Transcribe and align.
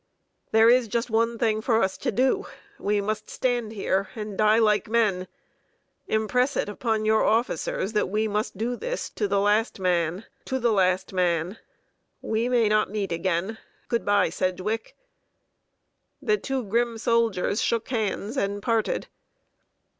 There 0.51 0.67
is 0.67 0.87
just 0.87 1.11
one 1.11 1.37
thing 1.37 1.61
for 1.61 1.79
us 1.83 1.95
to 1.99 2.11
do; 2.11 2.47
we 2.79 3.01
must 3.01 3.29
stand 3.29 3.71
here 3.71 4.09
and 4.15 4.35
die 4.35 4.57
like 4.57 4.89
men! 4.89 5.27
Impress 6.07 6.57
it 6.57 6.67
upon 6.67 7.05
your 7.05 7.23
officers 7.23 7.93
that 7.93 8.09
we 8.09 8.27
must 8.27 8.57
do 8.57 8.75
this 8.75 9.11
to 9.11 9.27
the 9.27 9.39
last 9.39 9.79
man 9.79 10.25
to 10.45 10.57
the 10.57 10.71
last 10.71 11.13
man! 11.13 11.59
We 12.19 12.49
may 12.49 12.67
not 12.67 12.89
meet 12.89 13.11
again; 13.11 13.59
good 13.89 14.03
by, 14.03 14.31
Sedgwick." 14.31 14.95
The 16.19 16.37
two 16.37 16.63
grim 16.63 16.97
soldiers 16.97 17.61
shook 17.61 17.89
hands, 17.89 18.37
and 18.37 18.63
parted. 18.63 19.07